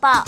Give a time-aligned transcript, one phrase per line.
[0.00, 0.24] 报。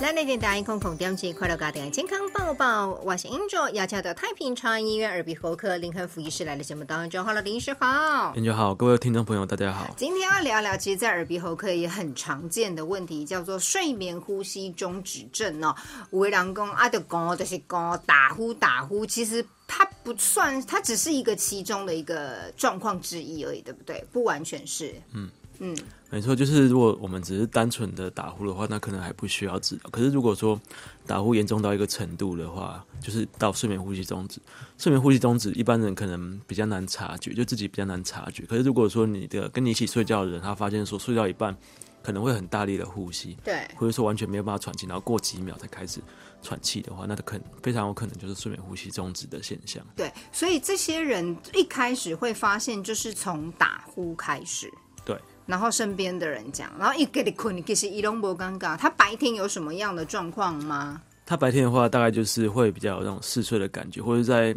[0.00, 7.24] 来，那天大家空空点击快乐家庭健康报报，我是 Angel，邀请到太平长安医院耳鼻喉科林肯福医师来的节目当中。
[7.24, 8.34] Hello，林医师好。
[8.34, 9.94] Angel 好，各位听众朋友大家好。
[9.96, 15.74] 今天要聊聊，其实，在耳鼻喉科也很常见的问题，叫做睡眠呼吸中止症哦。
[16.10, 24.04] 有的人讲啊，就讲就是讲打呼打呼，其实它不算，它只是一个其中的一个状况之一而已，对不对？
[24.12, 24.94] 不完全是。
[25.14, 25.30] 嗯
[25.60, 25.76] 嗯，
[26.10, 29.90] 没错，就是如果我们只是单纯的打呼的话，那可能还不需要治疗。
[29.90, 30.60] 可是如果说
[31.06, 34.40] 打呼严重到一个程度的话，就是到睡眠呼吸中止。
[34.78, 38.44] 睡眠呼吸中止，一般人可能比较难察觉，就自己比较难察觉。
[38.46, 41.56] 可是如果说你的跟你一起睡觉的人，他发现说睡到一半
[42.02, 46.00] 可能会很大力的呼吸，对，或者说完全没有办法喘气，然后过几秒才开始
[46.42, 49.84] 喘气的话，那可能非常有可能就是睡眠呼吸中止的现象。
[49.96, 54.70] 对，所以这些人一开始会发现，就是从打呼开始。
[55.04, 55.18] 对。
[55.46, 58.76] 然后身边的人讲，然后一给你困，其实一拢不尴尬。
[58.76, 61.02] 他白天有什么样的状况吗？
[61.26, 64.54] 他白天的话，大概就是会比较有那种嗜睡的感觉，或者在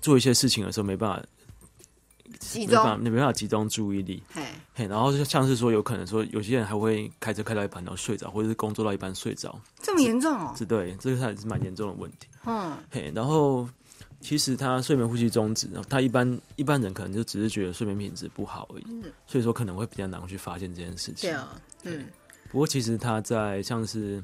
[0.00, 1.24] 做一些事情的时候没办法
[2.40, 4.22] 集中，你没办法集中注意力。
[4.32, 4.42] 嘿，
[4.74, 10.52] 嘿，然后就像是说，有可能说有些人还会开车开到一半然后睡着，或者是工作到一半睡着，这么严重哦？
[10.56, 12.26] 是对，这个还是蛮严重的问题。
[12.46, 13.68] 嗯，嘿，然后
[14.20, 21.30] 其实他睡眠呼吸中止，他一般一般人可能就只是觉得睡眠品质不好而已，所以说可能会比较难去发现这件事情。
[21.30, 22.06] 对啊，嗯，
[22.50, 24.22] 不过其实他在像是。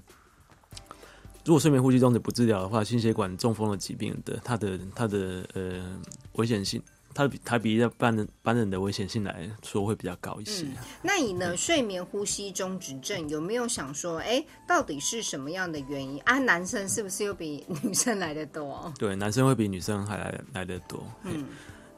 [1.47, 6.01] 如果睡眠呼吸中止不治疗的话，心血管中风的疾病的，它的它的呃
[6.36, 6.83] 危险性，
[7.15, 10.67] 它比它比一般人般人的危险性来说会比较高一些。
[11.01, 11.57] 那你呢？
[11.57, 16.39] 睡眠呼吸中止症有没有想说，哎，到底是什么样的原因啊？
[16.41, 18.92] 男生是不是又比女生来的多？
[18.98, 21.03] 对，男生会比女生还来来的多。
[21.23, 21.47] 嗯，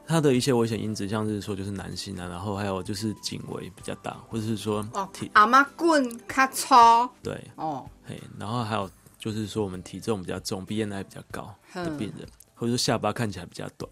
[0.05, 6.75] 它的一些危险因子，像是说就是男性啊，然后还有就是颈围比较大，或者是说哦体、，阿妈棍咔粗
[7.23, 13.91] 对，哦，嘿，然后还有就是说我们体重比较重，BMI 比较高的嗯病人，或者说下巴看起来比较短，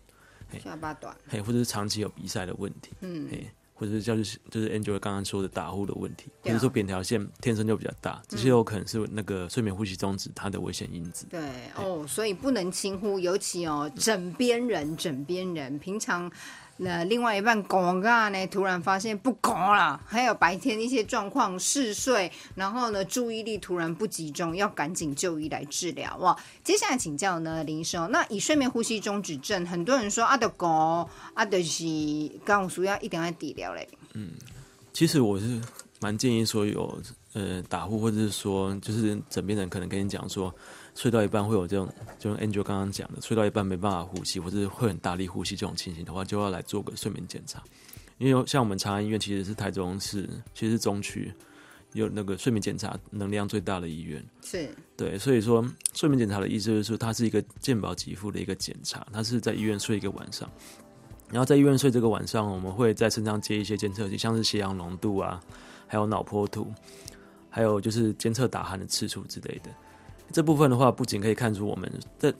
[0.59, 11.25] 下巴短，嘿，或者是长期有鼻塞的问题，嗯，嘿，或者是就是就是 Angel 刚刚说的打呼的问题，或对啊者说扁条线天生就比较大，这些有可能是那个睡眠呼吸中止它的危险因子。
[11.29, 11.41] 对
[11.75, 16.31] 哦，所以不能轻忽，尤其哦，枕边人，枕边人，平常。
[16.77, 26.35] 那另外一半公啊呢，突然发现不公了，还有白天一些状况嗜睡，然后呢注意力突然不集中，要赶紧就医来治疗哇。
[26.63, 30.69] 接下来请教呢林医生，那以睡眠呼吸中止症，很多人说啊的公
[31.33, 31.85] 啊的是
[32.43, 34.31] 刚需要一定要治疗嘞，嗯
[34.91, 35.61] 其实我是
[36.01, 37.01] 蛮建议说有
[37.33, 40.53] 呃打呼，或者是说就是枕边人可能跟你讲说，
[40.95, 47.61] 睡到一半会有这种，就像 Angel 刚刚讲的，睡到一半没办法呼吸，或者是会很大力呼吸这种情形的话，就要来做个睡眠检查。
[48.17, 51.33] 因为像我们长安医院其实是台中市，其实是中区
[51.91, 54.25] 有那个睡眠检查能量最大的医院。
[54.41, 55.63] 是对，所以说
[55.93, 60.49] 睡眠检查的意思就是说，它是一个健保给付的一个检查，它是在医院睡一个晚上，
[61.29, 65.41] 然后在医院睡这个晚上，我们会在身上接一些监测器，像是血氧浓度啊，
[65.87, 66.71] 还有脑波图，
[67.49, 69.69] 还有就是监测打鼾的次数之类的。
[70.31, 72.33] 这部分的话，不仅可以看出我们在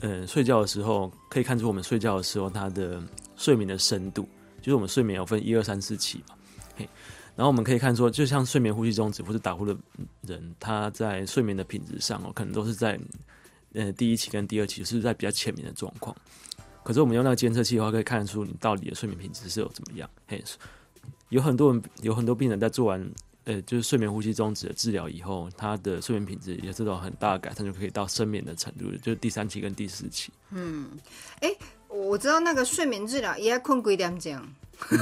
[0.00, 3.02] 呃睡觉的时候，可以看出我们睡觉的时候它的
[3.36, 4.28] 睡眠的深度，
[4.60, 6.34] 就是我们睡眠有分一二三四期嘛，
[6.76, 6.88] 嘿。
[7.36, 9.76] 然后我们可以看说，就像睡眠呼吸中止或是打呼的
[10.20, 12.96] 人，他在睡眠的品质上哦，可能都是在
[13.72, 16.14] 呃第一期跟第二期是在比较浅眠的状况。
[16.84, 20.08] 可是我们用那个监测器的话，可以看得出你到底的睡眠品质是有怎么样。
[20.28, 20.44] 嘿，
[21.30, 23.04] 有很多人有很多病人在做完
[23.44, 30.32] 呃就是睡眠呼吸中止的治疗以后，他的睡眠品质也是有很大的改善，就可以到深眠的程度，就是第三期跟第四期。
[31.88, 34.32] 我知道那个睡眠治疗也要困几点钟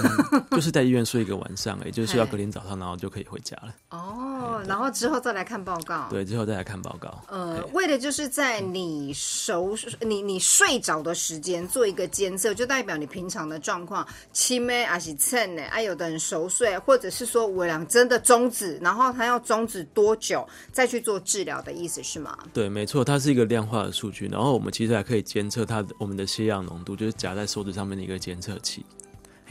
[0.51, 3.75] 就是在医院睡一个晚上，也就是睡到隔天早上，然后就可以回家了。
[3.91, 6.09] 哦，然后之后再来看报告。
[6.11, 7.23] 对，之后再来看报告。
[7.29, 15.63] 呃，为的就是在你熟你你睡着的时间做一个监测，就代表你平常的状况，轻咩还是蹭呢？
[15.65, 22.37] 啊，有的人熟睡，或者是说我俩真的终止，然后他要终止多久再去做治疗的意思是吗？
[22.53, 28.85] 对，没错，它是一个量化的数据，然后我们其实还可以监测它的我们的血氧浓度，就是夹在手指上面的一个监测器。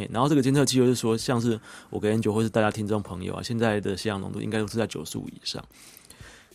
[0.02, 1.60] 嘿，然后这个监测器就是说，像是
[1.92, 5.64] 我跟 Angel 或是大家听众朋友啊，现在的血氧浓度应该都是在九十五以上，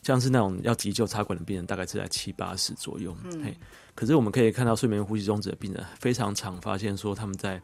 [0.03, 3.17] 像是那种要急救插管的病人，大概是在七八十左右。
[3.45, 3.57] 嘿，
[3.95, 7.63] 可是我们可以看到睡眠呼吸中止的病人，非常常发现说他们在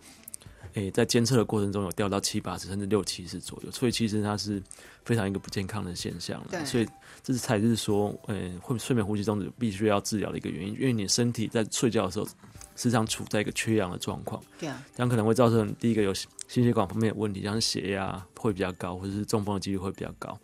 [0.74, 4.62] 诶、在监测的过程中有掉到七八十甚至六七十左右，所以其实它是
[5.04, 6.64] 非常一个不健康的现象对了。
[6.64, 6.86] 所以
[7.22, 12.26] 这是才是说，呃，会睡眠呼吸中止必须要治疗的一个原因，因为你身体在睡觉的时候，
[12.74, 20.38] 时常处在一个缺氧的状况，对啊，这样可能会造成第一个有心血管方面的问题，像是血压会比较高，或者是中风的几率会比较高。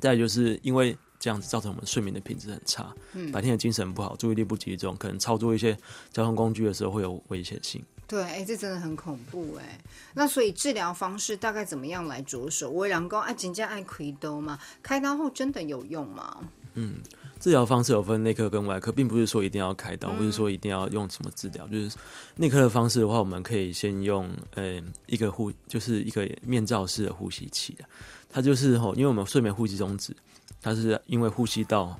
[0.00, 5.74] 再就是因为这样子造成我们睡眠的品质很差，嗯白天的精神不好，注意力不集中，可能操作一些
[6.12, 7.82] 交通工具的时候会有危险性。
[8.06, 9.78] 对，哎，这真的很恐怖哎。
[10.14, 12.70] 那所以治疗方式大概怎么样来着手？
[12.70, 14.58] 我两公爱真正爱奎刀吗？
[14.82, 16.38] 开刀后真的有用吗？
[16.74, 17.00] 嗯
[17.38, 21.66] 治疗方式有分内科跟外科，并不是说一定要开刀，或嗯者说一定要用什么治疗。
[21.68, 21.96] 就是
[22.36, 27.84] 内科的方式的话，我们可以先用呃一个呼，就是一个面罩式的呼吸器啊
[28.30, 30.16] 它就是吼，因为我们睡眠呼吸中止，
[30.62, 31.98] 它是因为呼吸道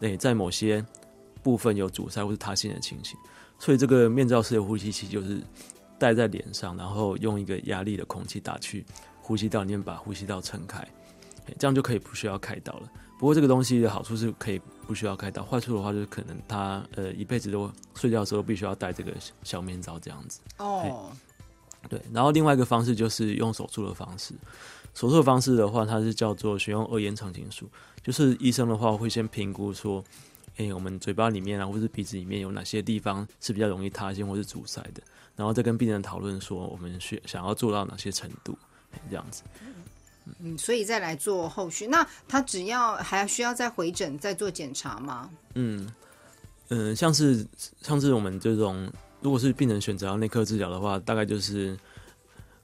[0.00, 0.84] 诶、在某些
[1.42, 3.18] 部分有阻塞或是塌陷的情形，
[3.58, 5.40] 所以这个面罩式的呼吸器就是
[5.98, 8.84] 戴在脸上，然后用一个压力的空气打去
[9.20, 10.78] 呼吸道里面，把呼吸道撑开，
[11.46, 12.90] 诶这样就可以不需要开刀了。
[13.18, 19.12] 不过这个东西的好处是可以不需要开刀，坏处的话就是可能他呃一辈子都睡觉的时候必须要戴这个
[19.42, 20.40] 小面罩这样子。
[20.58, 21.10] 哦，
[21.88, 24.34] 对，然后另外一个方式就是用手术的方式。
[24.94, 27.68] 手术的方式的话，它是叫做选用二咽长颈术，
[28.02, 30.02] 就是医生的话会先评估说，
[30.58, 35.02] 诶，我们嘴巴里面啊，或是鼻子里面有哪些地方是比较容易塌陷或是阻塞的，
[35.34, 38.58] 然后再跟病人讨论说，我们需想要做到哪些程度，
[38.92, 39.42] 诶这样子。
[40.40, 41.86] 嗯，所以再来做后续。
[41.86, 45.30] 那他只要还需要再回诊再做检查吗？
[45.54, 45.88] 嗯
[46.68, 47.46] 嗯，像是
[47.80, 51.78] 像是我们这种，如果是病人选择要内科治疗的话，大概就是，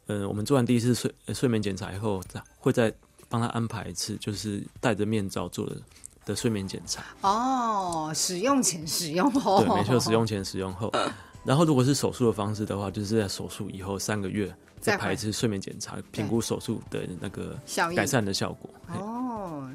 [0.08, 2.93] 嗯，我们做完第一次睡呃睡眠检查以后，再会再
[3.31, 5.81] 帮他安排一次，就是戴着面罩做的
[6.25, 7.03] 的睡眠检查。
[7.23, 10.93] 哦，使用前、使用后，对，没错，使用前、使用后。
[11.44, 18.71] 然后如果是手术的方式的话，就是在手术以后三个月再排一次睡眠检查，评估手术的那个效改善的效果。
[18.88, 19.69] 嘿哦，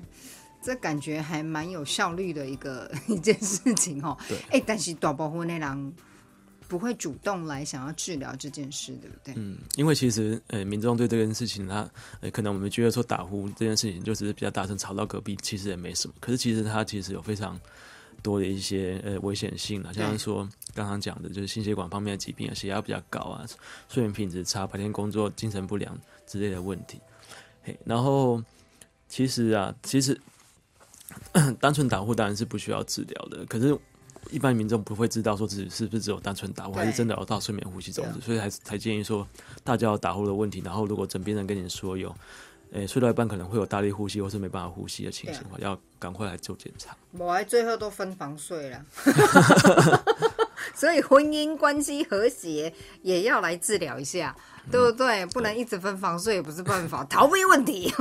[0.64, 4.18] 这感觉还蛮有效率的一个 一件事情哦。
[4.28, 5.94] 对哎，但是大部分的人
[6.70, 9.34] 不会主动来想要治疗这件事，对不对？
[9.36, 11.90] 嗯，因为其实呃，民众对这件事情他，
[12.22, 16.14] 呃，可能我们觉得说打呼这件事情就只是比较大声吵到隔壁，其实也没什么。
[16.20, 17.60] 可是其实它其实有非常
[18.22, 23.48] 多的一些呃危险性啊，像是说刚刚讲的，就是心血管方面的疾病啊，血压比较高啊，
[23.90, 27.02] 睡眠品质差，白天工作精神不良之类的问题。
[27.64, 28.40] 嘿，然后
[29.08, 30.16] 其实啊，其实
[31.60, 33.76] 单纯打呼当然是不需要治疗的，可是。
[34.32, 39.28] 一般民众不会知道说自己是不是只有单纯打呼，还是真的有到睡眠呼吸中止，所以还是才建议说
[39.64, 42.16] 大家有打呼的问题，然后如果枕边人跟你说有，
[42.72, 46.96] 诶、睡到一半可能会有大力呼吸或是没办法呼吸的情形的话，要赶快来做检查。
[47.12, 48.86] 我还最后都分房睡了，
[50.80, 54.34] 所以婚姻关系和谐也要来治疗一下，
[54.72, 55.26] 对不对？
[55.26, 57.94] 不能一直分房睡也不是办法，逃避问题。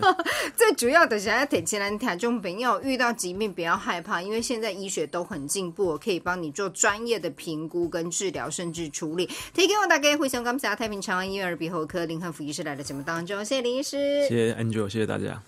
[0.54, 9.26] 最主要的是要提前来听众朋友遇到疾病不要害怕，因为现在医学都很进步，可以帮你做专业的评估跟治疗，甚至处理。
[9.54, 15.42] 提供大家非常感谢太平长安医院耳鼻喉科林汉福医师来的节目当中，谢谢林医师，谢谢 Angel，谢谢大家。